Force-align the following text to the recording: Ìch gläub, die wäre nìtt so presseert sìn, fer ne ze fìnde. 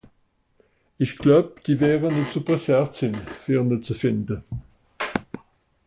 Ìch 1.03 1.13
gläub, 1.21 1.47
die 1.65 1.77
wäre 1.83 2.07
nìtt 2.11 2.31
so 2.33 2.39
presseert 2.47 2.91
sìn, 3.01 3.15
fer 3.43 3.61
ne 3.67 3.77
ze 3.85 3.93
fìnde. 4.01 4.37